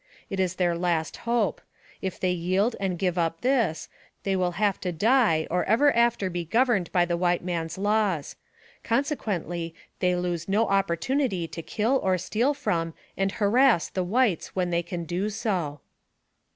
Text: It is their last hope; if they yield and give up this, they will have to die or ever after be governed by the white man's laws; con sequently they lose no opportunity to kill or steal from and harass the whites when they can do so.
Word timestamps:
It 0.31 0.39
is 0.39 0.55
their 0.55 0.75
last 0.75 1.17
hope; 1.29 1.61
if 2.01 2.19
they 2.19 2.31
yield 2.31 2.75
and 2.79 2.97
give 2.97 3.19
up 3.19 3.41
this, 3.41 3.87
they 4.23 4.35
will 4.35 4.53
have 4.53 4.81
to 4.81 4.91
die 4.91 5.45
or 5.51 5.63
ever 5.65 5.95
after 5.95 6.27
be 6.27 6.43
governed 6.43 6.91
by 6.91 7.05
the 7.05 7.15
white 7.15 7.43
man's 7.43 7.77
laws; 7.77 8.35
con 8.83 9.03
sequently 9.03 9.75
they 9.99 10.15
lose 10.15 10.49
no 10.49 10.67
opportunity 10.67 11.47
to 11.49 11.61
kill 11.61 11.99
or 12.01 12.17
steal 12.17 12.55
from 12.55 12.95
and 13.15 13.33
harass 13.33 13.89
the 13.89 14.03
whites 14.03 14.55
when 14.55 14.71
they 14.71 14.81
can 14.81 15.03
do 15.05 15.29
so. 15.29 15.81